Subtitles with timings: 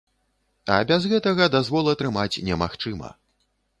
[0.75, 3.17] А без гэтага дазвол атрымаць немагчыма.